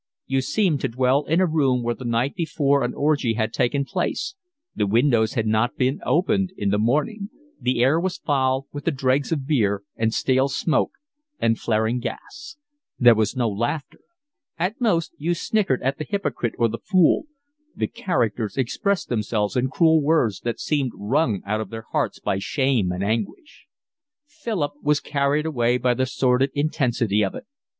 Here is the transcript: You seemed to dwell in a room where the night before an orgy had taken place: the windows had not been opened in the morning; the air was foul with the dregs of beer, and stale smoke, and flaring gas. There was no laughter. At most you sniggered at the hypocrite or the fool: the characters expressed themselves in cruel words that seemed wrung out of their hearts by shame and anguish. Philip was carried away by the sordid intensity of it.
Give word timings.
You 0.25 0.41
seemed 0.41 0.81
to 0.81 0.87
dwell 0.87 1.25
in 1.25 1.39
a 1.41 1.45
room 1.45 1.83
where 1.83 1.93
the 1.93 2.05
night 2.05 2.33
before 2.33 2.83
an 2.83 2.95
orgy 2.95 3.35
had 3.35 3.53
taken 3.53 3.85
place: 3.85 4.33
the 4.73 4.87
windows 4.87 5.33
had 5.35 5.45
not 5.45 5.77
been 5.77 5.99
opened 6.03 6.53
in 6.57 6.71
the 6.71 6.79
morning; 6.79 7.29
the 7.59 7.83
air 7.83 7.99
was 7.99 8.17
foul 8.17 8.65
with 8.73 8.85
the 8.85 8.91
dregs 8.91 9.31
of 9.31 9.45
beer, 9.45 9.83
and 9.95 10.11
stale 10.11 10.47
smoke, 10.47 10.93
and 11.39 11.59
flaring 11.59 11.99
gas. 11.99 12.57
There 12.97 13.13
was 13.13 13.35
no 13.37 13.47
laughter. 13.47 13.99
At 14.57 14.81
most 14.81 15.13
you 15.19 15.35
sniggered 15.35 15.83
at 15.83 15.99
the 15.99 16.05
hypocrite 16.09 16.55
or 16.57 16.67
the 16.67 16.79
fool: 16.79 17.25
the 17.75 17.85
characters 17.85 18.57
expressed 18.57 19.07
themselves 19.07 19.55
in 19.55 19.69
cruel 19.69 20.01
words 20.01 20.39
that 20.39 20.59
seemed 20.59 20.93
wrung 20.95 21.43
out 21.45 21.61
of 21.61 21.69
their 21.69 21.85
hearts 21.91 22.19
by 22.19 22.39
shame 22.39 22.91
and 22.91 23.03
anguish. 23.03 23.67
Philip 24.25 24.73
was 24.81 24.99
carried 24.99 25.45
away 25.45 25.77
by 25.77 25.93
the 25.93 26.07
sordid 26.07 26.49
intensity 26.55 27.23
of 27.23 27.35
it. 27.35 27.45